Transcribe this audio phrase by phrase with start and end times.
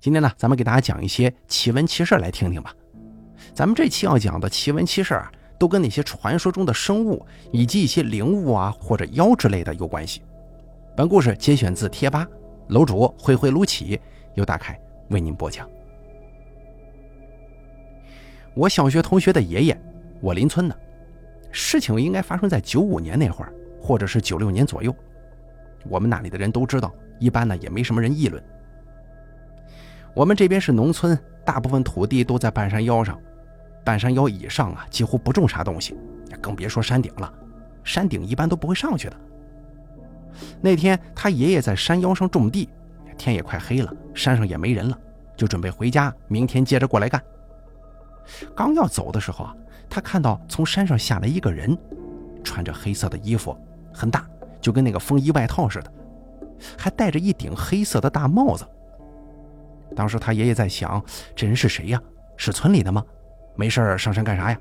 [0.00, 2.72] 今天呢，咱们给大家讲一些奇闻奇事来听听吧。
[3.52, 10.22] 咱们这期要讲的奇闻奇事啊，都跟那些传说中的生物以及一些灵物啊或者妖之类的有关系。
[10.96, 12.24] 本故事节选自贴吧，
[12.68, 14.00] 楼主灰灰撸起
[14.34, 15.68] 由大凯为您播讲。
[18.54, 19.80] 我小学同学的爷爷，
[20.20, 20.78] 我邻村的，
[21.50, 24.94] 事情应该发生在九五年那会儿，或者是九六年左右。
[25.88, 28.40] 我们那里的人都知道，一般呢也没什么人议论。
[30.14, 33.18] 我们这边是农村，大部分土地都在半山腰上，
[33.84, 35.96] 半山腰以上啊几乎不种啥东西，
[36.40, 37.32] 更别说山顶了。
[37.84, 39.16] 山顶一般都不会上去的。
[40.60, 42.68] 那天他爷爷在山腰上种地，
[43.16, 44.98] 天也快黑了，山上也没人了，
[45.36, 47.22] 就准备回家，明天接着过来干。
[48.54, 49.56] 刚要走的时候啊，
[49.88, 51.76] 他看到从山上下来一个人，
[52.44, 53.56] 穿着黑色的衣服，
[53.92, 54.28] 很大，
[54.60, 55.92] 就跟那个风衣外套似的，
[56.76, 58.66] 还戴着一顶黑色的大帽子。
[59.96, 61.02] 当时他爷爷在想，
[61.34, 62.00] 这人是谁呀？
[62.36, 63.04] 是村里的吗？
[63.56, 64.58] 没事上山干啥呀？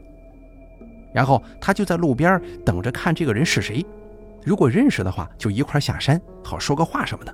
[1.14, 3.86] 然后他就在路边等着看这个人是谁，
[4.44, 7.34] 如果认识的话，就一块下山，好说个话什么的。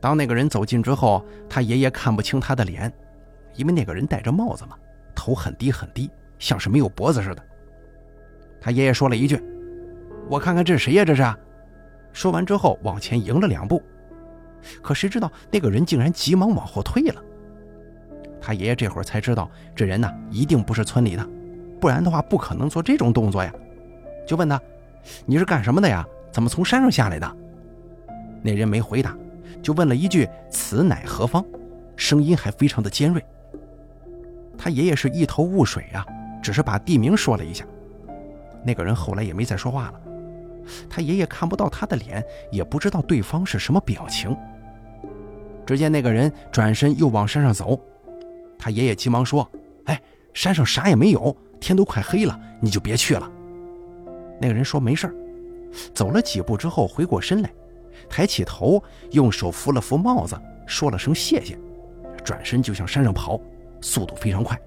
[0.00, 2.92] 当那个人走近之后，他爷爷看不清他的脸，
[3.54, 4.76] 因为那个人戴着帽子嘛，
[5.14, 7.42] 头很低很低，像是没有脖子似的。
[8.60, 9.40] 他爷爷说了一句
[10.28, 11.04] ：“我看看这是谁呀？
[11.04, 11.22] 这是。”
[12.12, 13.82] 说完之后往前迎了两步。
[14.82, 17.22] 可谁知道那个人竟然急忙往后退了。
[18.40, 21.28] 他爷爷这会儿才知道，这人呢一定不是村里的，
[21.80, 23.52] 不然的话不可能做这种动作呀。
[24.26, 24.60] 就问他
[25.26, 26.06] ：“你是干什么的呀？
[26.32, 27.36] 怎么从山上下来的？”
[28.42, 29.14] 那人没回答，
[29.62, 31.44] 就问了一句：“此乃何方？”
[31.96, 33.22] 声音还非常的尖锐。
[34.56, 36.06] 他爷爷是一头雾水啊，
[36.42, 37.64] 只是把地名说了一下。
[38.64, 40.00] 那个人后来也没再说话了。
[40.88, 44.34] 他爷爷看不到他的脸，也不知道对方是什么表情。
[45.70, 47.80] 只见那个人转身又往山上走，
[48.58, 49.48] 他爷爷急忙说
[49.86, 50.02] ：“哎，
[50.34, 53.30] 山上啥也没有，天都快黑了，你就别去了。”
[54.42, 55.08] 那个人说：“没事
[55.94, 57.52] 走了几步之后，回过身来，
[58.08, 58.82] 抬起头，
[59.12, 60.36] 用手扶了扶帽子，
[60.66, 61.56] 说了声谢谢，
[62.24, 63.40] 转身就向山上跑，
[63.80, 64.60] 速度非常快。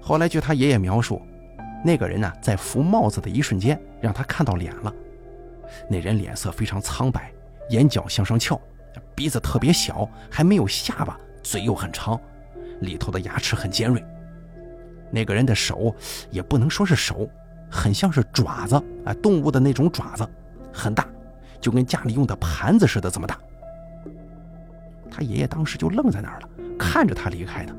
[0.00, 1.22] 后来据他爷爷描述，
[1.84, 4.92] 那个人呢，在扶帽子的一瞬间，让他看到脸了。
[5.88, 7.32] 那人脸色非常苍白，
[7.68, 8.60] 眼角向上翘。
[9.14, 12.20] 鼻子特别小，还没有下巴，嘴又很长，
[12.80, 14.04] 里头的牙齿很尖锐。
[15.10, 15.94] 那个人的手
[16.30, 17.28] 也不能说是手，
[17.70, 20.28] 很像是爪子啊，动物的那种爪子，
[20.72, 21.06] 很大，
[21.60, 23.38] 就跟家里用的盘子似的这么大。
[25.10, 26.48] 他爷爷当时就愣在那儿了，
[26.78, 27.76] 看着他离开的。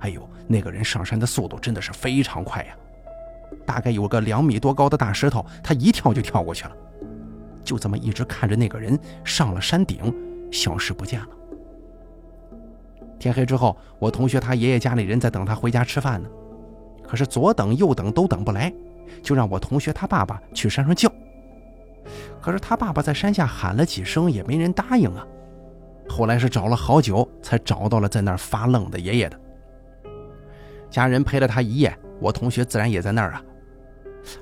[0.00, 2.76] 哎呦，那个人上山的速度真的是非常快呀，
[3.64, 6.76] 大概有个两米多高的大石头，他一跳就跳过去了。
[7.62, 10.12] 就这么一直看着那个人上了山顶。
[10.50, 11.28] 消失不见了。
[13.18, 16.28] 天黑之后，我同学他爷爷家里人在等他回家吃饭呢，
[17.02, 18.72] 可是左等右等都等不来，
[19.22, 21.10] 就让我同学他爸爸去山上叫。
[22.40, 25.26] 可是他爸爸在山下喊了几声，也没人答应啊。
[26.08, 29.38] 后来是找了好久，才找到了在那儿发愣的爷爷的。
[30.88, 33.42] 家人陪了他一夜，我同学自然也在那儿啊。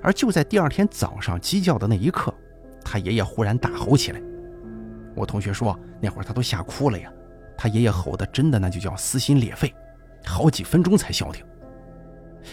[0.02, 2.32] 而就在第二天早上鸡叫的那一刻，
[2.84, 4.20] 他爷爷忽然大吼起来。
[5.16, 7.10] 我同学说，那会儿他都吓哭了呀。
[7.58, 9.74] 他爷爷吼的真的那就叫撕心裂肺，
[10.24, 11.44] 好几分钟才消停。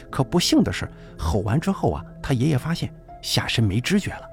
[0.10, 2.92] 可不幸的是，吼完之后啊，他爷爷发现
[3.22, 4.30] 下身没知觉了。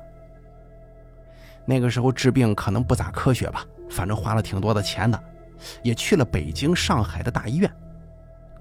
[1.67, 5.21] 那个时候治病可能不咋科学吧，反正花了挺多的钱的，
[5.83, 7.71] 也去了北京、上海的大医院。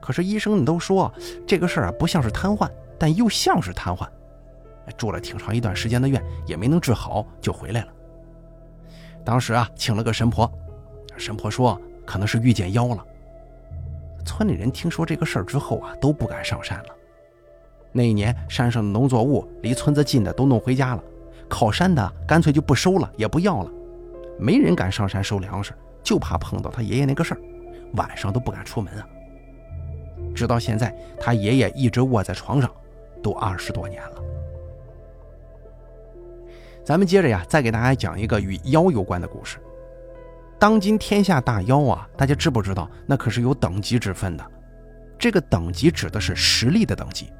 [0.01, 1.13] 可是医生们都说
[1.45, 4.07] 这个事儿啊，不像是瘫痪，但又像是瘫痪。
[4.97, 7.87] 住了挺长一段时间的院，也没能治好，就回来了。
[9.23, 10.51] 当时啊，请了个神婆，
[11.17, 13.05] 神婆说可能是遇见妖了。
[14.25, 16.89] 村里人听说这个事儿之后啊，都不敢上山了。
[17.91, 21.03] 那一年山上的农作物离村子近的都弄回家了，
[21.47, 23.71] 靠山的干脆就不收了，也不要了。
[24.37, 27.41] 没人敢上山收粮食，就怕碰到他爷爷那个事儿，
[27.93, 29.07] 晚上都不敢出门啊。
[30.35, 32.69] 直到现在，他爷爷一直卧在床上，
[33.23, 34.21] 都二十多年了。
[36.89, 39.59] 咱们接着呀，再给大家讲一个与妖有关的故事。
[40.57, 42.89] 当今天下大妖啊，大家知不知道？
[43.05, 44.43] 那可是有等级之分的。
[45.15, 47.31] 这个等级指的是实力的等级。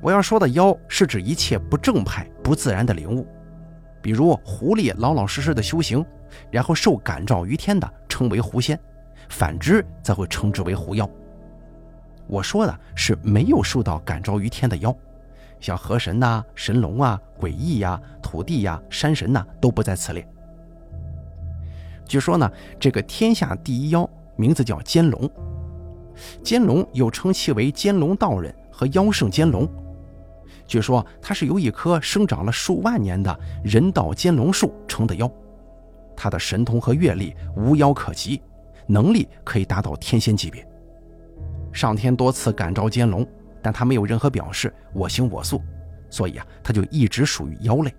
[0.00, 3.24] 我要说的妖，是指一切不正派、不自然的灵物，
[4.02, 6.04] 比如狐狸老老实实的修行，
[6.50, 8.76] 然后受感召于天的，称为狐仙；
[9.28, 11.08] 反之，则会称之为狐妖。
[12.26, 14.92] 我说的是没有受到感召于天的妖。
[15.60, 20.26] 像河神呐、神龙啊、鬼异呀、土地呀、山神呐，都不在此列。
[22.06, 25.30] 据说呢，这个天下第一妖名字叫监龙，
[26.42, 29.68] 监龙又称其为监龙道人和妖圣监龙。
[30.66, 35.30] 据说他是由一棵生长了数万年的人道监龙树成的妖，
[36.16, 38.40] 他的神通和阅历无妖可及，
[38.86, 40.66] 能力可以达到天仙级别。
[41.72, 43.26] 上天多次感召监龙，
[43.62, 45.62] 但他没有任何表示，我行我素，
[46.08, 47.94] 所以啊，他就一直属于妖类。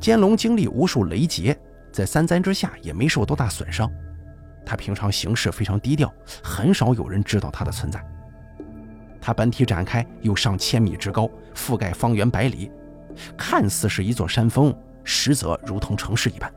[0.00, 1.58] 监龙经历无数雷劫，
[1.90, 3.90] 在三灾之下也没受多大损伤。
[4.64, 6.12] 他平常行事非常低调，
[6.42, 8.04] 很少有人知道他的存在。
[9.20, 12.70] 他本体展开有上千米之高，覆盖方圆百里，
[13.36, 16.52] 看似是一座山峰，实则如同城市一般。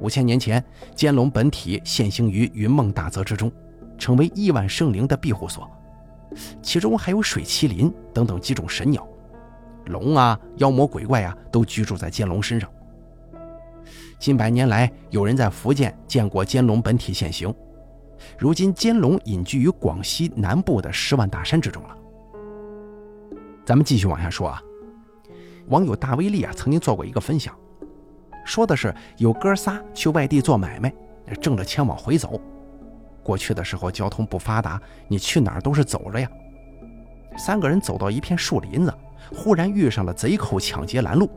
[0.00, 0.64] 五千年前，
[0.94, 3.52] 监龙本体现形于云梦大泽之中，
[3.98, 5.68] 成为亿万生灵的庇护所，
[6.62, 9.06] 其中还有水麒麟等等几种神鸟。
[9.86, 12.70] 龙啊，妖魔鬼怪啊，都居住在监龙身上。
[14.18, 17.52] 近百年来，有人在福建见过监龙本体现形。
[18.36, 21.96] 如今，监龙隐居于广西南部的十万大山之中了。
[23.64, 24.62] 咱们继续往下说啊。
[25.68, 27.54] 网友大威力啊，曾经做过一个分享，
[28.44, 30.92] 说的是有哥仨去外地做买卖，
[31.40, 32.40] 挣了钱往回走。
[33.28, 36.26] 过去的时候交通不发达，你去哪儿都是走着呀。
[37.36, 38.94] 三个人走到一片树林子。
[39.30, 41.28] 忽然遇上了贼寇抢劫拦路，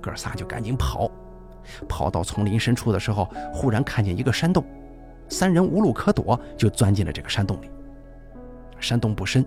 [0.00, 1.10] 哥仨就赶紧跑。
[1.86, 4.64] 跑到丛林深处的时候，忽然看见一个山洞，
[5.28, 7.68] 三人无路可躲，就钻进了这个山洞里。
[8.80, 9.44] 山洞不深，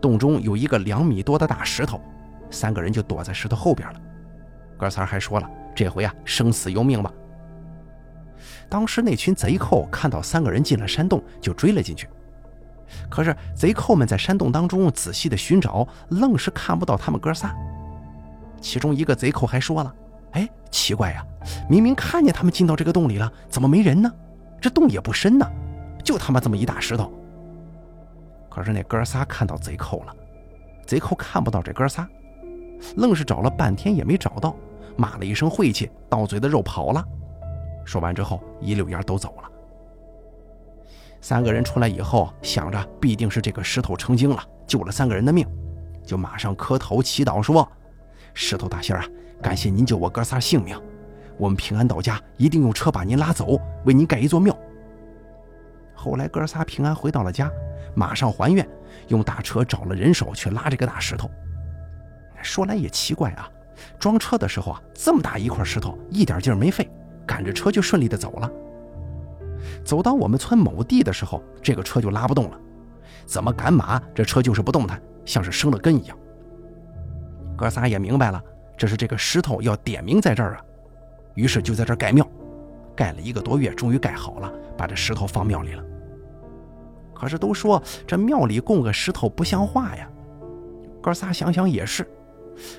[0.00, 2.00] 洞中有一个两米多的大石头，
[2.48, 4.00] 三个人就躲在石头后边了。
[4.78, 7.12] 哥仨还说了：“这回啊，生死由命吧。”
[8.68, 12.08] 当时那群贼寇看到三个人进了山洞，就追了进去。
[13.08, 17.54] 可是贼寇们在山洞当中仔细的寻找，愣是看不到他们哥仨。
[18.60, 19.94] 其中一个贼寇还说了
[20.32, 21.24] ：“哎，奇怪呀，
[21.68, 24.10] 明明看见他们进到这个洞里了，怎么没人呢？
[24.60, 25.46] 这洞也不深呢，
[26.02, 27.12] 就他妈这么一大石头。”
[28.48, 30.14] 可是那哥仨看到贼寇了，
[30.86, 32.08] 贼寇看不到这哥仨，
[32.96, 34.54] 愣是找了半天也没找到，
[34.96, 37.04] 骂了一声晦气，到嘴的肉跑了。
[37.84, 39.50] 说完之后，一溜烟都走了。
[41.20, 45.46] 三个人出来以后，想着必定是这个石头成精了，救了三个人的命，
[46.04, 47.66] 就马上磕头祈祷说
[48.34, 49.04] ：“石头大仙啊，
[49.40, 50.78] 感谢您救我哥仨性命，
[51.38, 54.54] 我们平安到家，一定用车把您拉走，为您盖一座庙。”
[55.94, 57.50] 后来哥仨平安回到了家，
[57.94, 58.68] 马上还愿，
[59.08, 61.30] 用大车找了人手去拉这个大石头。
[62.42, 63.48] 说来也奇怪啊，
[63.98, 66.86] 装车的时候啊，这么大一块石头，一点劲儿没费，
[67.26, 68.50] 赶着车就顺利的走了。
[69.84, 72.60] 走到我们村某地的时候，这个车就拉不动了。
[73.26, 76.16] 怎么赶马，这车就是不动弹，像是生了根一样。
[77.56, 78.42] 哥仨也明白了，
[78.76, 80.60] 这是这个石头要点名在这儿啊。
[81.34, 82.26] 于是就在这盖庙，
[82.94, 85.82] 盖了一个多月，终于盖好了，把这石头放庙里了。
[87.14, 90.08] 可是都说这庙里供个石头不像话呀。
[91.00, 92.06] 哥仨想想也是，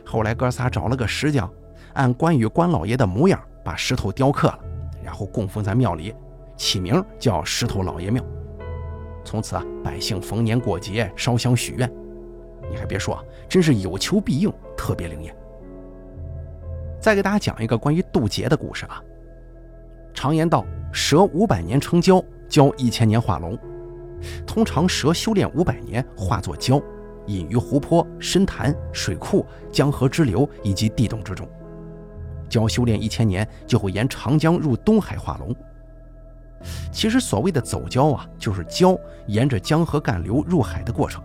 [0.06, 1.51] 后来哥仨找了个石匠，
[1.94, 4.59] 按关羽关老爷的模样把石头雕刻了，
[5.03, 6.15] 然后供奉在庙里。
[6.56, 8.23] 起名叫石头老爷庙，
[9.25, 11.91] 从此啊，百姓逢年过节烧香许愿。
[12.71, 15.35] 你还别说，真是有求必应，特别灵验。
[16.97, 19.03] 再给大家讲一个关于渡劫的故事啊。
[20.13, 23.60] 常言道，蛇五百年成蛟，蛟一千年化龙。
[24.48, 26.81] 通常蛇修炼五百年化作蛟，
[27.25, 31.45] 隐于湖泊、深潭、水库、江河支流以及地洞之中。
[32.50, 35.56] 蛟修炼一千年，就会沿长江入东海化龙。
[36.92, 41.24] 其实所谓的走蛟啊，就是蛟沿着江河干流入海的过程。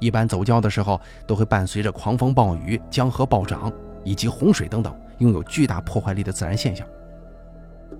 [0.00, 3.70] 一般走蛟的时候，都会伴随着狂风暴雨、江河暴涨
[4.04, 6.86] 以及洪水等等拥有巨大破坏力的自然现象。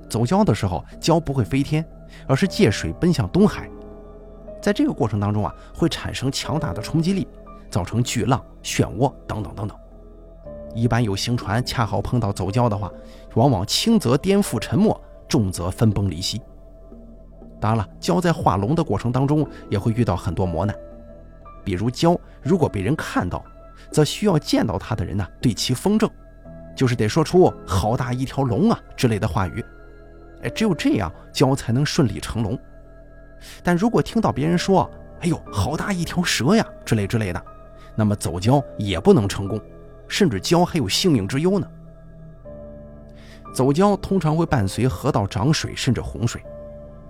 [0.08, 1.84] 走蛟的时候，蛟不会飞天，
[2.26, 3.68] 而是借水奔向东海。
[4.62, 7.26] 在这个过程当中啊，会产生强大的冲击力，
[7.68, 9.76] 造成巨浪、漩涡等等等等。
[10.74, 12.90] 一般有行船恰好碰到走蛟的话，
[13.34, 14.98] 往往轻则颠覆沉没。
[15.28, 16.40] 重则分崩离析。
[17.60, 20.74] 当然了，蛟在化龙的过程当中也会遇到很多磨难，
[21.62, 23.44] 比如蛟如果被人看到，
[23.90, 26.10] 则需要见到它的人呢对其风正，
[26.74, 29.62] 就是得说出“好大一条龙啊”之类的话语。
[30.44, 32.58] 哎，只有这样，蛟才能顺利成龙。
[33.62, 37.44] 但如果听到别人说“哎呦，好大一条蛇呀”之类之类的，
[37.94, 39.60] 那么走蛟也不能成功，
[40.08, 41.68] 甚至蛟还有性命之忧呢。
[43.54, 46.42] 走蛟通常会伴随河道涨水甚至洪水，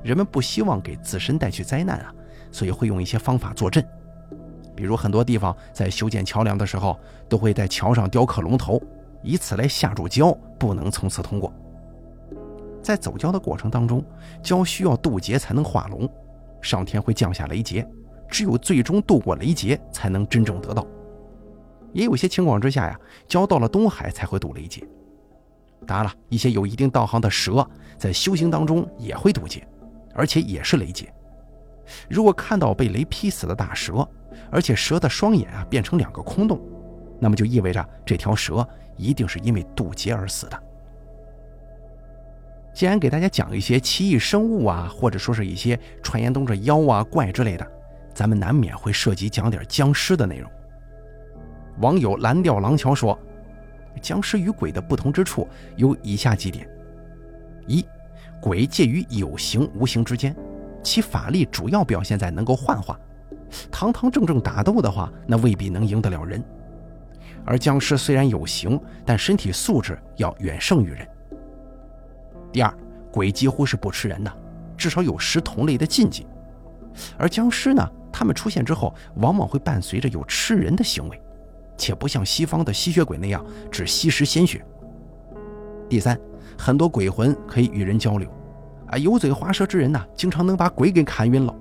[0.02, 2.14] 人们不希望给自身带去灾难啊，
[2.50, 3.85] 所以会用一些方法坐镇。
[4.75, 8.81] 比如很多地方在修建桥梁的时候，都会在桥上雕刻龙头，
[9.23, 11.52] 以此来吓住蛟不能从此通过。
[12.81, 14.02] 在走蛟的过程当中，
[14.43, 16.09] 胶需要渡劫才能化龙，
[16.62, 17.87] 上天会降下雷劫，
[18.28, 20.87] 只有最终渡过雷劫，才能真正得到。
[21.92, 24.87] 也有些情况之下呀，交到了东海才会渡雷劫。
[25.87, 27.66] 当然了，一些有一定道行的蛇，
[27.97, 29.66] 在修行当中也会渡劫，
[30.14, 31.12] 而且也是雷劫。
[32.09, 34.07] 如果看到被雷劈死的大蛇，
[34.50, 36.61] 而且蛇的双眼啊变成两个空洞，
[37.18, 38.66] 那么就意味着这条蛇
[38.97, 40.62] 一定是因为渡劫而死的。
[42.75, 47.66] 既然给大家讲一些奇异生物啊，或者说是一些传言中的妖啊怪之类的，
[48.12, 50.50] 咱们难免会涉及讲点僵尸的内容。
[51.80, 53.18] 网友蓝调廊桥说，
[54.02, 56.68] 僵尸与鬼的不同之处有以下几点：
[57.66, 57.85] 一，
[58.40, 60.35] 鬼介于有形无形之间，
[60.82, 62.99] 其法力主要表现在能够幻化。
[63.70, 66.42] 堂堂正正打斗的话，那未必能赢得了人。
[67.44, 71.08] 而僵尸虽然有形，但身体素质要远胜于人。
[72.52, 72.75] 第二，
[73.12, 74.32] 鬼几乎是不吃人的，
[74.76, 76.26] 至少有食同类的禁忌。
[77.16, 81.20] 而僵尸呢，他们出现之后，往往会伴随着有吃人的行为，
[81.78, 84.62] 且不像西方的吸血鬼那样只吸食鲜血。
[85.88, 86.20] 第三，
[86.58, 88.28] 很多鬼魂可以与人交流，
[88.88, 91.54] 啊，油嘴滑舌之人呢，经常能把鬼给砍晕了。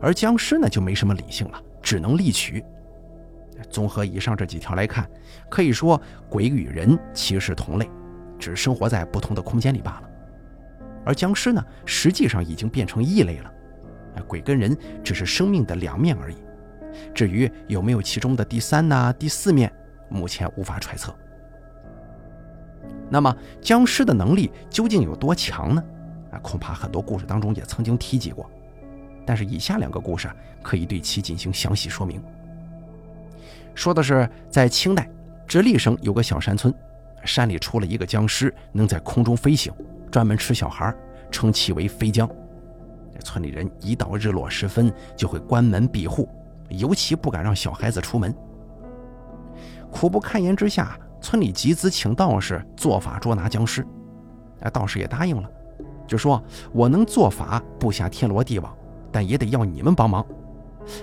[0.00, 2.64] 而僵尸呢，就没什么理性了，只能力取。
[3.68, 5.08] 综合以上这几条来看，
[5.50, 7.90] 可以说鬼与人其实同类，
[8.38, 10.08] 只是生活在不同的空间里罢了。
[11.04, 13.52] 而僵尸呢，实际上已经变成异类了。
[14.26, 16.36] 鬼跟人只是生命的两面而已。
[17.14, 19.72] 至于有没有其中的第三呢、第四面，
[20.08, 21.14] 目前无法揣测。
[23.08, 25.84] 那么僵尸的能力究竟有多强呢？
[26.32, 28.50] 啊，恐怕很多故事当中也曾经提及过。
[29.24, 30.30] 但是以下两个故事
[30.62, 32.22] 可以对其进行详细说明。
[33.74, 35.08] 说的是在清代
[35.46, 36.72] 直隶省有个小山村，
[37.24, 39.72] 山里出了一个僵尸，能在空中飞行，
[40.10, 40.94] 专门吃小孩，
[41.30, 42.28] 称其为飞僵。
[43.24, 46.28] 村里人一到日落时分就会关门闭户，
[46.68, 48.34] 尤其不敢让小孩子出门。
[49.90, 53.86] 苦不堪言之下，村里集资请道士做法捉拿僵尸。
[54.60, 55.48] 哎，道士也答应了，
[56.06, 56.42] 就说
[56.72, 58.74] 我能做法布下天罗地网。
[59.12, 60.26] 但也得要你们帮忙，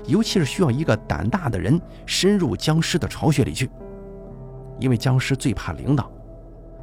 [0.06, 3.68] 尤其是需要一个胆大的人深入僵尸的巢穴里去，
[4.80, 6.06] 因为僵尸最怕铃铛。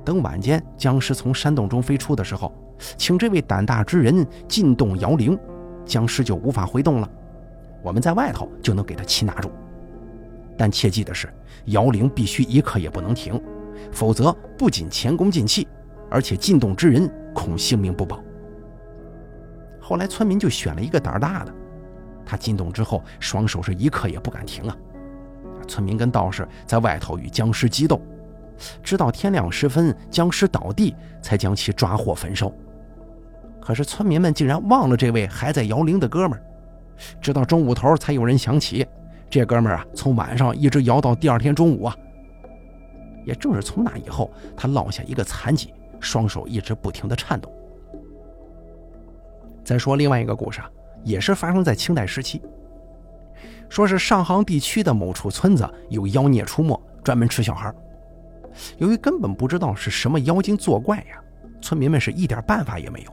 [0.05, 2.53] 等晚间僵尸从山洞中飞出的时候，
[2.97, 5.39] 请这位胆大之人进洞摇铃，
[5.85, 7.09] 僵尸就无法回洞了。
[7.83, 9.51] 我们在外头就能给他擒拿住。
[10.57, 11.33] 但切记的是，
[11.67, 13.41] 摇铃必须一刻也不能停，
[13.91, 15.67] 否则不仅前功尽弃，
[16.11, 18.23] 而且进洞之人恐性命不保。
[19.81, 21.55] 后来村民就选了一个胆大的，
[22.27, 24.77] 他进洞之后，双手是一刻也不敢停啊。
[25.67, 28.01] 村民跟道士在外头与僵尸激斗，
[28.83, 32.53] 直到天亮时分，僵尸倒地，才将其抓获焚烧。
[33.61, 36.43] 可是村民们竟然忘了这位还在摇铃的哥们儿，
[37.21, 38.87] 直到中午头才有人想起，
[39.29, 41.97] 这哥们儿啊，从晚上一直摇到第二天中午啊。
[43.25, 47.53] 也正是从那以后，他落下一个残疾，双手一直不停的颤抖。
[49.63, 50.71] 再说另外一个故事啊，
[51.05, 52.41] 也是发生在清代时期。
[53.69, 57.73] 说是上杭地区的某处村子有妖孽出没，专门吃小孩。
[58.79, 61.23] 由于根本不知道是什么妖精作怪呀，
[61.61, 63.13] 村民们是一点办法也没有。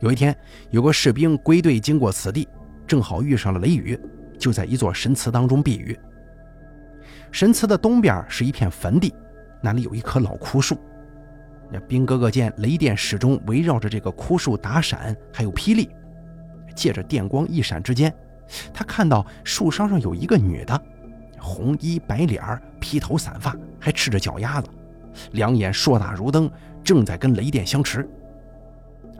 [0.00, 0.34] 有一天，
[0.70, 2.48] 有个士兵归队经过此地，
[2.86, 3.98] 正好遇上了雷雨，
[4.38, 5.98] 就在一座神祠当中避雨。
[7.30, 9.14] 神祠的东边是一片坟地，
[9.62, 10.76] 那里有一棵老枯树。
[11.70, 15.88] 那兵哥哥见雷电始终围绕着这个枯树打闪，还有霹雳，
[16.74, 18.12] 借着电光一闪之间，
[18.72, 20.82] 他看到树梢上有一个女的，
[21.38, 22.42] 红衣白脸
[22.80, 24.68] 披头散发，还赤着脚丫子，
[25.32, 26.50] 两眼硕大如灯，
[26.82, 28.08] 正在跟雷电相持。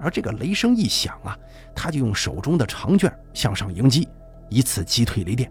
[0.01, 1.37] 而这个雷声一响啊，
[1.75, 4.09] 他就用手中的长卷向上迎击，
[4.49, 5.51] 以此击退雷电。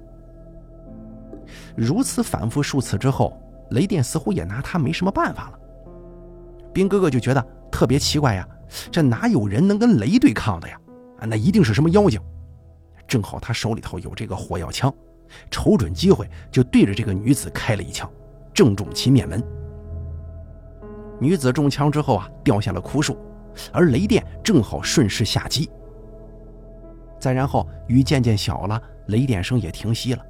[1.76, 3.40] 如此反复数次之后，
[3.72, 5.60] 雷电似乎也拿他没什么办法了。
[6.74, 8.48] 兵哥哥就觉得特别奇怪呀，
[8.92, 10.80] 这哪有人能跟雷对抗的呀？
[11.20, 12.20] 啊，那一定是什么妖精。
[13.08, 14.94] 正好他手里头有这个火药枪，
[15.50, 18.10] 瞅准机会就对着这个女子开了一枪，
[18.54, 19.44] 正中其面门。
[21.20, 23.18] 女子中枪之后啊，掉下了枯树，
[23.72, 25.70] 而雷电正好顺势下击。
[27.20, 30.26] 再然后雨渐渐小了，雷电声也停息了。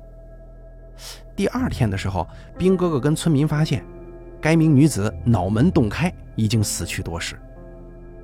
[1.36, 3.83] 第二天的时候，兵哥哥跟村民发现。
[4.41, 7.38] 该名女子脑门洞开，已经死去多时，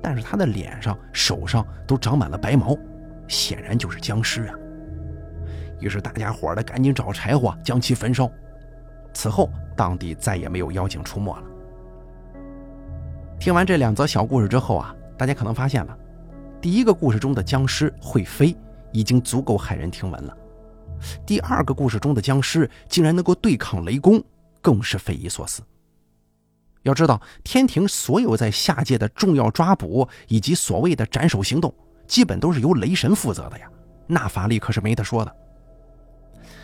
[0.00, 2.74] 但是她的脸上、手上都长满了白毛，
[3.28, 4.54] 显然就是僵尸啊。
[5.78, 8.30] 于是大家伙的赶紧找柴火将其焚烧。
[9.12, 11.46] 此后，当地再也没有妖精出没了。
[13.46, 15.96] 听完这两则小故事之后啊，大家可能发现了，
[16.60, 18.52] 第一个故事中的僵尸会飞
[18.90, 20.36] 已经足够骇人听闻了，
[21.24, 24.20] 第二个故事中的僵尸竟然能够对抗雷公，
[24.60, 25.62] 更是匪夷所思。
[26.82, 31.72] 要知道，天庭所有在下界的重要抓捕以及所谓的斩首行动，
[32.08, 33.70] 基本都是由雷神负责的呀，
[34.08, 35.36] 那法力可是没得说的。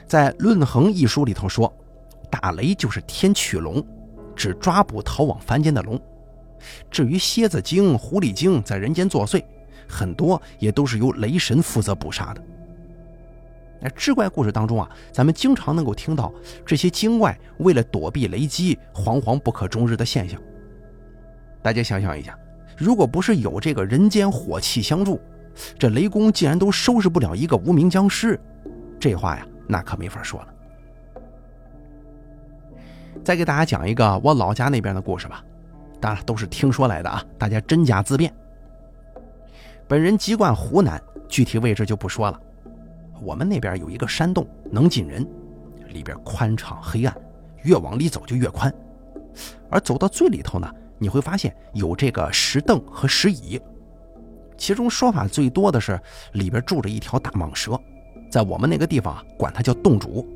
[0.08, 1.72] 在《论衡》一书里头说，
[2.28, 3.80] 打雷就是天取龙，
[4.34, 5.96] 指抓捕逃往凡间的龙。
[6.90, 9.42] 至于蝎子精、狐狸精在人间作祟，
[9.88, 12.42] 很多也都是由雷神负责捕杀的。
[13.80, 16.32] 那志怪故事当中啊，咱们经常能够听到
[16.64, 20.40] 这些精怪为了躲避雷击，惶惶不可终日的现象。
[21.60, 22.38] 大家想想一下，
[22.76, 25.20] 如果不是有这个人间火气相助，
[25.78, 28.40] 这雷公竟然都收拾不了一个无名僵尸，
[29.00, 30.48] 这话呀，那可没法说了。
[33.24, 35.44] 再给大家讲一个我老家那边的故事吧，
[36.02, 38.34] 当然都是听说来的啊，大家真假自辩。
[39.86, 42.40] 本人籍贯湖南，具体位置就不说了。
[43.22, 45.24] 我们那边有一个山洞，能进人，
[45.90, 47.16] 里边宽敞黑暗，
[47.62, 48.74] 越往里走就越宽。
[49.70, 50.68] 而走到最里头呢，
[50.98, 53.60] 你会发现有这个石凳和石椅，
[54.58, 56.00] 其中说法最多的是
[56.32, 57.80] 里边住着一条大蟒蛇，
[58.28, 60.28] 在我们那个地方啊，管它叫洞主。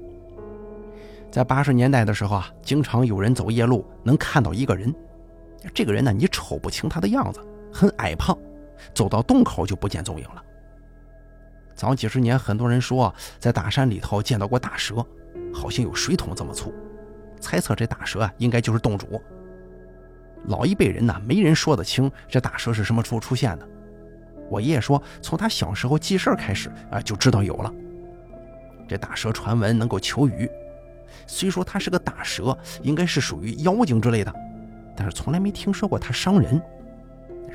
[1.29, 4.95] 在八十年代的时候啊，经常有人走夜路能看到一个人，
[5.75, 7.41] 这个人呢，你瞅不清他的样子，
[7.73, 8.37] 很矮胖，
[8.95, 10.43] 走到洞口就不见踪影了。
[11.75, 15.05] 早几十年，很多人说在大山里头见到过大蛇，
[15.53, 16.73] 好像有水桶这么粗，
[17.41, 19.21] 猜测这大蛇啊应该就是洞主。
[20.47, 23.69] 老一辈人呢，没人说得清这大蛇是什么时候出现的。
[24.49, 27.73] 我爷爷说，从他小时候记事开始啊，就知道有了。
[28.89, 30.49] 这大蛇传闻能够求雨，
[31.27, 34.33] 虽说它是个大蛇，应该是属于妖精之类的，
[34.97, 36.61] 但是从来没听说过它伤人。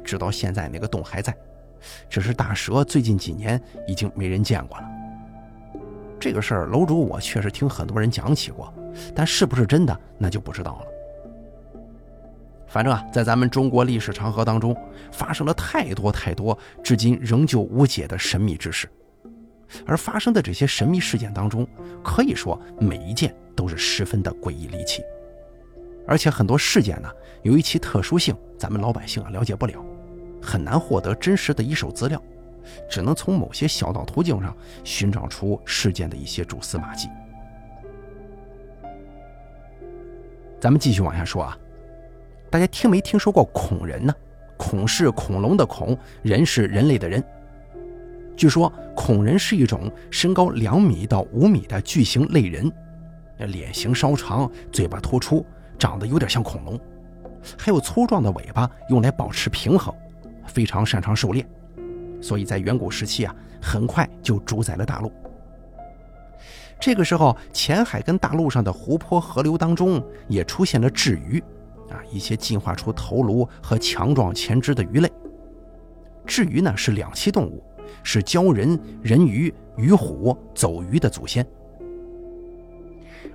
[0.03, 1.35] 直到现在，那个洞还在。
[2.07, 4.87] 只是大蛇最近几年已经没人见过了。
[6.19, 8.71] 这个事儿，楼主我确实听很多人讲起过，
[9.15, 10.85] 但是不是真的，那就不知道了。
[12.67, 14.77] 反正啊，在咱们中国历史长河当中，
[15.11, 18.87] 发生了太多太多至今仍旧无解的神秘之事。
[19.85, 21.67] 而发生的这些神秘事件当中，
[22.03, 25.01] 可以说每一件都是十分的诡异离奇。
[26.07, 27.09] 而且很多事件呢，
[27.43, 29.83] 由于其特殊性，咱们老百姓啊了解不了。
[30.41, 32.21] 很难获得真实的一手资料，
[32.89, 37.07] 只能从某些小道途径上寻找出事件的一些蛛丝马迹。
[40.59, 41.57] 咱们继续往下说啊，
[42.49, 44.13] 大家听没听说过恐人呢？
[44.57, 47.23] 恐是恐龙的恐，人是人类的人。
[48.35, 52.71] 据说恐人是一种身高两米到五米的巨型类人，
[53.37, 55.45] 脸型稍长，嘴巴突出，
[55.81, 56.79] 长得有点像恐龙，
[57.57, 59.91] 还有粗壮的尾巴用来保持平衡。
[60.45, 61.43] 非常擅长狩猎，
[62.21, 65.11] 所以在远古时期啊，很快就主宰了大陆。
[66.79, 71.43] 这个时候，浅海跟大陆上的湖泊、河流当中也出现了雉鱼，
[71.89, 75.11] 啊，一些进化出头颅和强壮前肢的鱼类。
[76.27, 77.63] 雉鱼呢是两栖动物，
[78.03, 81.43] 是鲛人、人鱼、鱼虎、走鱼的祖先。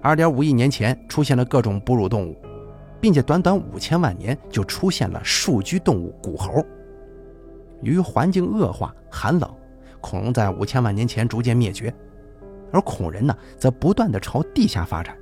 [0.07, 2.41] 二点五亿年前出现了各种哺乳动物，
[3.01, 6.65] 并且短短五千万年就出现了树居动物古猴。
[7.83, 9.53] 由于环境恶化、寒冷，
[10.01, 11.93] 恐龙在五千万年前逐渐灭绝，
[12.73, 15.17] 而恐人呢，则不断的朝地下发展。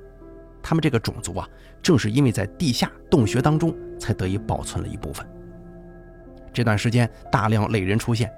[0.61, 1.49] 他们这个种族啊，
[1.81, 5.25] 正是因为在地下洞穴当中，才得以保存了一部分。
[6.53, 8.31] 这段时间，大量类人出现，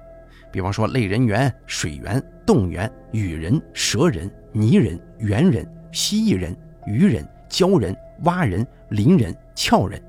[0.49, 6.55] 比方说类人猿、水猿、洞猿、羽人、蛇人、泥人、猿人、蜥蜴人、
[6.85, 9.99] 鱼人、鲛人、蛙人、鳞人、鞘人。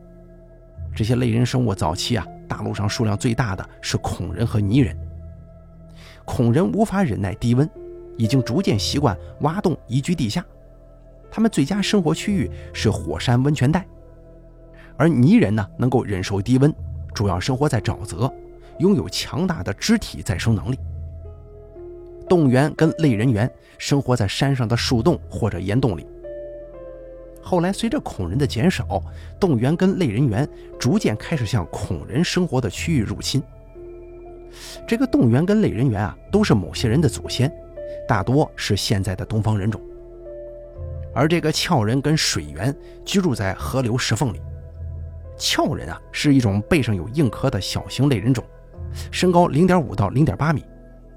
[0.94, 2.27] 这些类人生物早期啊。
[2.46, 4.94] 大陆上数量最大的是恐人和泥人。
[6.27, 7.68] 恐人无法忍耐低温，
[8.18, 10.44] 已经逐渐习惯挖洞移居地下。
[11.31, 13.87] 他们最佳生活区域是火山温泉带。
[14.98, 16.70] 而泥人呢，能够忍受低温，
[17.14, 18.31] 主要生活在沼泽，
[18.79, 20.79] 拥有强大的肢体再生能力。
[22.29, 26.07] 洞猿跟类人猿生活在山上的树洞或者岩洞里。
[27.41, 29.03] 后来，随着恐人的减少，
[29.41, 30.47] 洞猿跟类人猿
[30.79, 33.43] 逐渐开始向恐人生活的区域入侵。
[34.87, 37.51] 这个洞猿跟类人猿啊，都是某些人的祖先，
[38.07, 39.81] 大多是现在的东方人种。
[41.14, 44.41] 而这个鞘人跟水猿居住在河流石缝里。
[45.38, 48.45] 鞘人啊，是一种背上有硬壳的小型类人种，
[49.11, 50.64] 身高零点五到零点八米，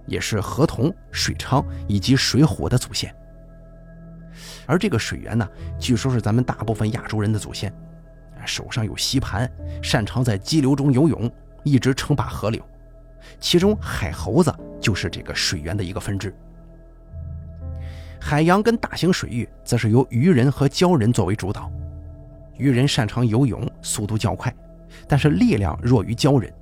[0.05, 3.13] 也是河童、水昌以及水虎的祖先。
[4.65, 5.47] 而这个水源呢，
[5.79, 7.73] 据说是咱们大部分亚洲人的祖先，
[8.45, 9.49] 手上有吸盘，
[9.81, 11.29] 擅长在激流中游泳，
[11.63, 12.61] 一直称霸河流。
[13.39, 16.33] 其中海猴子就是这个水源的一个分支。
[18.19, 21.71] 海洋跟大型水域则是由鱼人和鲛人作为主导。
[22.57, 24.53] 鱼人擅长游泳，速度较快，
[25.07, 26.53] 但是力量弱于鲛人。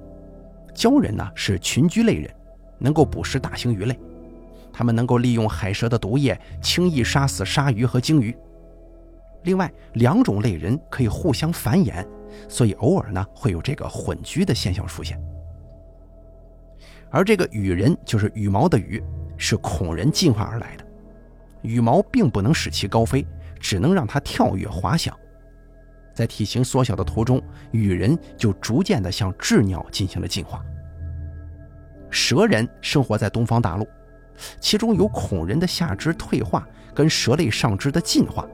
[0.73, 2.33] 鲛人呢是群居类人，
[2.79, 3.99] 能够捕食大型鱼类，
[4.73, 8.35] 它们能够利用海蛇的毒液轻易杀死鲨鱼和鲸鱼。
[9.43, 12.05] 另外，两种类人可以互相繁衍，
[12.47, 15.21] 所以偶尔呢会有这个混居的现象出现。
[17.09, 19.03] 而这个羽人就是羽毛的羽，
[19.37, 20.85] 是恐人进化而来的。
[21.61, 23.25] 羽毛并不能使其高飞，
[23.59, 25.13] 只能让它跳跃滑翔。
[26.13, 30.63] 在体型缩小的途中，羽人就逐渐的向鸷鸟进行了进化。
[32.09, 33.87] 蛇人生活在东方大陆，
[34.59, 38.47] 其中有恐人的下肢退化跟蛇类上肢的进化。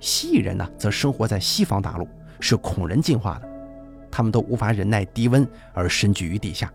[0.00, 2.08] 蜥蜴人呢，则生活在西方大陆，
[2.40, 3.48] 是恐人进化的，
[4.10, 6.72] 他们都无法忍耐低温而深居于地下。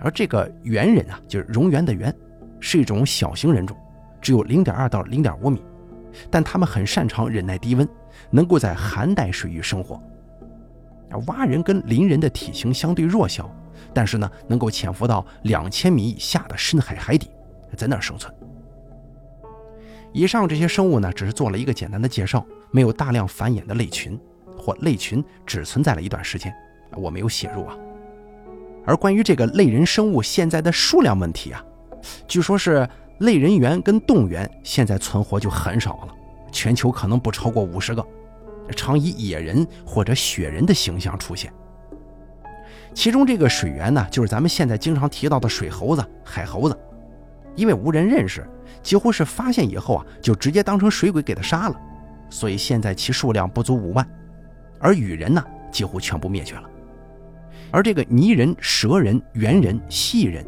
[0.00, 2.12] 而这个猿人啊，就是蝾螈的螈，
[2.60, 3.76] 是一种小型人种，
[4.20, 5.60] 只有零点二到零点五米，
[6.30, 7.86] 但他们很擅长忍耐低温，
[8.30, 10.00] 能够在寒带水域生活。
[11.10, 13.50] 而蛙人跟鳞人的体型相对弱小，
[13.94, 17.30] 但是呢，能够潜伏到两千米以下的深海海底，
[17.76, 18.32] 在那儿生存。
[20.12, 24.18] 以上这些生物呢，只是做了一个简单的介绍，没有大量繁衍的类群，
[24.56, 26.52] 或类群只存在了一段时间，
[26.96, 27.76] 我没有写入啊。
[28.86, 31.62] 而关于这个类人生物现在的数量问题啊，
[32.26, 36.14] 据说是类人猿跟动物猿现在存活就很少了，
[36.50, 38.02] 全球可能不超过五十个，
[38.74, 41.52] 常以野人或者雪人的形象出现。
[42.98, 46.76] 其中这个水猿呢，就是咱们现在经常提到的水猴子、海猴子，
[47.54, 48.44] 因为无人认识，
[48.82, 51.80] 几乎是发现以后啊，就直接当成水鬼给它杀了，
[52.28, 54.04] 所以现在其数量不足五万，
[54.80, 56.68] 而羽人呢，几乎全部灭绝了。
[57.70, 60.44] 而这个泥人、蛇人、猿人、蜥蜴人，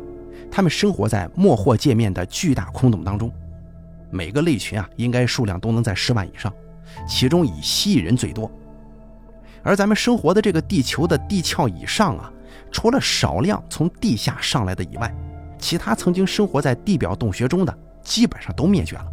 [0.50, 3.32] 他们生活在莫霍界面的巨大空洞当中，
[4.10, 6.52] 每个类群啊，应该数量都能在十万以上，
[7.06, 8.50] 其中以蜥蜴人最多。
[9.62, 12.32] 而咱们生活的这个地球的地壳以上啊，
[12.70, 15.14] 除了少量从地下上来的以外，
[15.58, 19.06] 其他曾经生活在地表洞穴中的，基本上都灭绝了。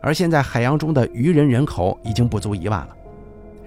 [0.00, 2.96] 而现在海洋中的鱼人人口已经不足一万了，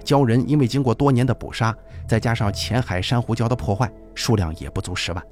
[0.04, 1.74] 鲛人因为经过多年的捕杀。
[2.04, 5.24] 再加上浅海珊瑚礁的破坏，数量也不足十万。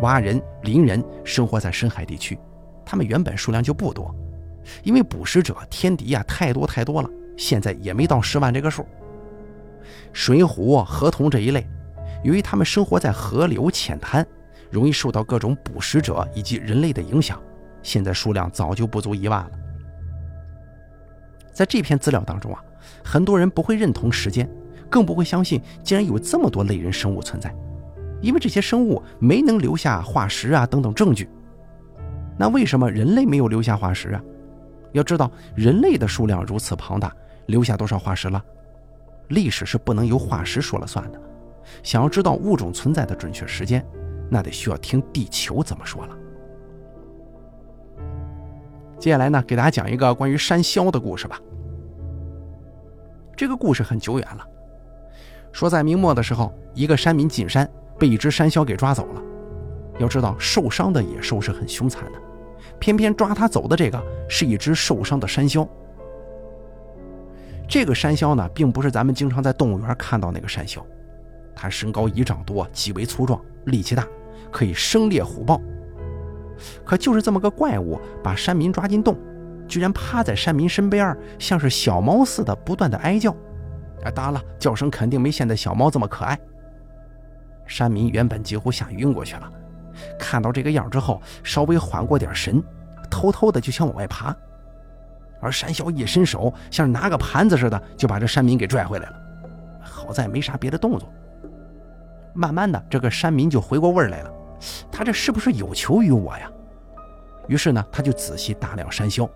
[0.00, 2.36] 蛙人、鳞人生活在深海地区，
[2.84, 4.12] 他们原本数量就不多，
[4.82, 8.84] 因为捕食者、天敌呀太多太多了，现在也没到十万这个数。
[10.12, 11.66] 水虎、河童这一类，
[12.24, 14.26] 由于他们生活在河流浅滩，
[14.70, 17.40] 容易受到各种捕食者以及人类的影响，
[17.82, 19.50] 现在数量早就不足一万了。
[21.52, 22.62] 在这篇资料当中啊，
[23.04, 24.48] 很多人不会认同时间。
[24.92, 27.54] 更不会相信，竟然有这么多类人生物存在，
[28.20, 31.28] 因为这些生物没能留下化石啊等等证据。
[32.36, 34.20] 那为什么人类没有留下化石啊？
[34.90, 37.14] 要知道，人类的数量如此庞大，
[37.46, 38.44] 留下多少化石了？
[39.30, 41.20] 历史是不能由化石说了算的。
[41.82, 43.84] 想要知道物种存在的准确时间，
[44.28, 46.16] 那得需要听地球怎么说了。
[48.98, 51.40] 接下来呢，给大家讲一个关于山魈的故事吧。
[53.36, 54.46] 这个故事很久远了。
[55.52, 59.22] 说在明末的时候，一个山民进山，被一只山魈给抓走了。
[59.98, 62.18] 要知道，受伤的野兽是很凶残的，
[62.78, 65.66] 偏偏抓他走的这个是一只受伤的山魈。
[67.70, 70.80] 这个山魈呢，并不是咱们经常在动物园看到那个山魈，
[71.54, 74.04] 它身高一丈多，极为粗壮，力气大，
[74.50, 75.60] 可以生猎虎豹。
[76.84, 79.16] 可就是这么个怪物，把山民抓进洞，
[79.68, 83.30] 居然趴在山民身边，像是小猫似的，不断的哀叫。
[84.02, 86.36] 啊，当然了，叫声肯定没现在小猫这么可爱。
[87.66, 89.48] 山民原本几乎吓晕过去了，
[90.18, 92.60] 看到这个样之后，稍微缓过点神，
[93.08, 94.36] 偷偷的就想往外爬。
[95.40, 99.16] 而山魈一伸手，像拿个盘子似的，就把这山民给拽回来了。
[99.80, 101.08] 好在没啥别的动作。
[102.32, 104.32] 慢慢的，这个山民就回过味来了，
[104.92, 106.50] 他这是不是有求于我呀？
[107.48, 109.28] 于是呢，他就仔细打量山魈，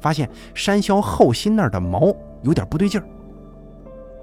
[0.00, 3.06] 发现山魈后心那儿的毛有点不对劲儿。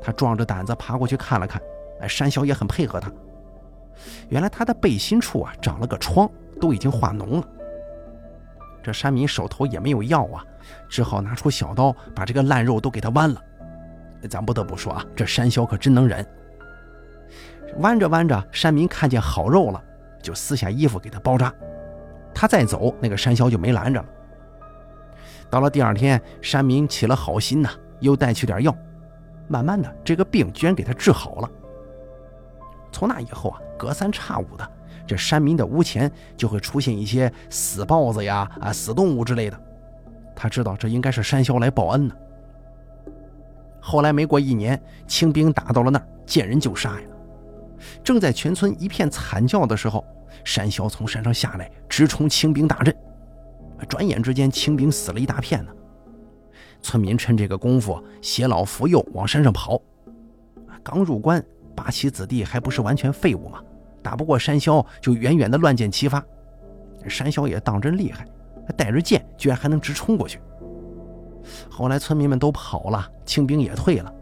[0.01, 1.61] 他壮着胆子爬过去看了看，
[2.01, 3.11] 哎，山魈也很配合他。
[4.29, 6.27] 原来他的背心处啊长了个疮，
[6.59, 7.47] 都已经化脓了。
[8.81, 10.43] 这山民手头也没有药啊，
[10.89, 13.41] 只好拿出小刀把这个烂肉都给他剜了。
[14.29, 16.25] 咱不得不说啊，这山魈可真能忍。
[17.79, 19.83] 剜着剜着，山民看见好肉了，
[20.21, 21.53] 就撕下衣服给他包扎。
[22.33, 24.07] 他再走，那个山魈就没拦着了。
[25.49, 28.75] 到了第二天，山民起了好心呐，又带去点药，
[29.47, 31.49] 慢慢的，这个病居然给他治好了。
[32.91, 34.67] 从那以后啊，隔三差五的，
[35.05, 39.59] 这山民的屋前就会出现一些死豹子呀、啊死动物之类的。
[40.35, 42.15] 他知道这应该是山魈来报恩呢。
[43.79, 47.07] 后来没过一年，清兵打到了那儿，见人就杀呀。
[48.03, 50.05] 正在全村一片惨叫的时候，
[50.43, 52.95] 山魈从山上下来，直冲清兵大阵。
[53.89, 55.71] 转眼之间，清兵死了一大片呢。
[56.81, 59.81] 村民趁这个功夫携老扶幼往山上跑。
[60.81, 61.43] 刚入关，
[61.75, 63.61] 八旗子弟还不是完全废物吗？
[64.01, 66.23] 打不过山魈，就远远的乱箭齐发。
[67.07, 68.25] 山魈也当真厉害，
[68.71, 70.39] 带着剑居然还能直冲过去。
[71.69, 74.13] 后来村民们都跑了，清兵也退了，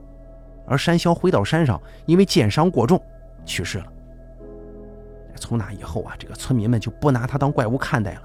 [0.66, 3.02] 而山魈回到山上，因为箭伤过重。
[3.46, 3.86] 去世了。
[5.36, 8.22] 从那以后啊，这个村民们就不拿他当怪物看待了，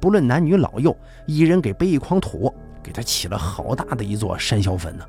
[0.00, 5.04] 不论男女老幼，一人给背一筐土，给他起了好大的一座山魈坟呢。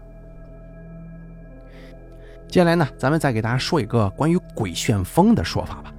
[2.48, 5.94] 接下来呢，咱们再给大家说一个关于鬼旋风的说法吧。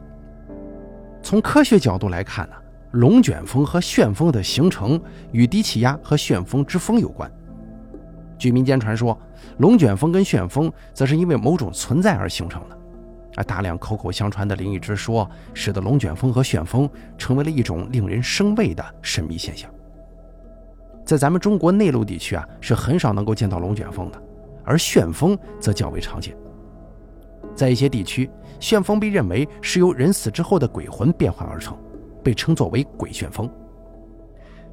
[1.23, 2.57] 从科学角度来看呢，
[2.92, 5.00] 龙卷风和旋风的形成
[5.31, 7.31] 与低气压和旋风之风有关。
[8.37, 9.16] 据民间传说，
[9.59, 12.76] 龙卷风跟旋风则是因为某种存在而形成的。
[13.37, 19.70] 而大量口口相传的灵异之说，使得龙卷风和旋风成为了一种令人生畏的神秘现象。
[21.05, 24.20] 在咱们中国内陆地区啊，是很少能够见到龙卷风的，
[24.64, 26.37] 而旋风则较为常见。
[27.55, 31.76] 在一些地区，旋风被认为是由人死之后的鬼魂变换而成，
[32.22, 33.50] 被称作为鬼旋风。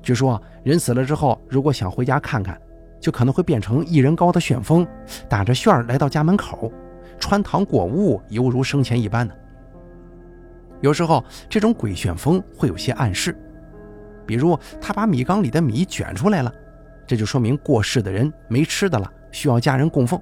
[0.01, 2.59] 据说人死了之后，如果想回家看看，
[2.99, 4.87] 就可能会变成一人高的旋风，
[5.27, 6.71] 打着旋儿来到家门口。
[7.19, 9.33] 穿堂过屋，犹如生前一般呢。
[10.81, 13.35] 有时候，这种鬼旋风会有些暗示，
[14.25, 16.53] 比如他把米缸里的米卷出来了，
[17.07, 20.21] 这就说明过世的人没吃的了，需要家人供奉。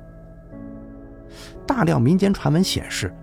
[1.68, 3.14] 大量民间传闻显示，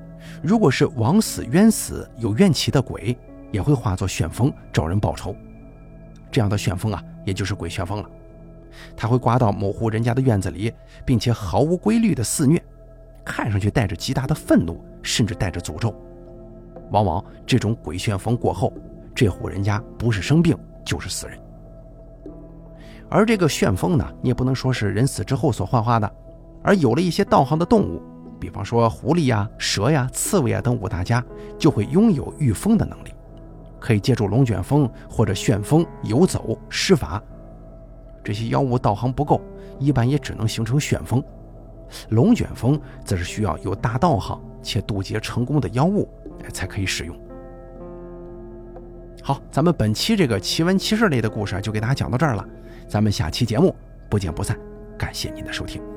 [0.43, 3.19] 如果是枉死、冤死、有怨气的鬼，
[3.53, 5.37] 也会化作旋风找人报仇。
[6.33, 8.11] 这样的旋风啊，也就是鬼旋风了。
[8.97, 10.73] 它会刮到某户人家的院子里，
[11.05, 12.61] 并且毫无规律的肆虐。
[13.25, 15.95] 看上去带着极大的愤怒，甚至带着诅咒。
[16.91, 18.73] 往往这种鬼旋风过后，
[19.15, 21.39] 这户人家不是生病就是死人。
[23.09, 26.11] 而这个旋风呢，你也不能说是人死之后所幻化的，
[26.65, 28.03] 而有了一些道行的动物，
[28.41, 31.23] 比方说狐狸呀、蛇呀、刺猬啊等五大家，
[31.59, 33.15] 就会拥有御风的能力，
[33.83, 37.21] 可以借助龙卷风或者旋风游走施法。
[38.23, 39.41] 这些妖物道行不够，
[39.81, 41.21] 一般也只能形成旋风。
[42.11, 46.09] 龙卷风则是需要有大道行且渡劫成功的妖物
[46.53, 47.21] 才可以使用。
[49.23, 52.49] 好，咱们本期这个奇闻奇事类的故事就给大家讲到这儿了，
[52.89, 53.75] 咱们下期节目
[54.09, 54.57] 不见不散，
[54.97, 55.92] 感谢您的收听。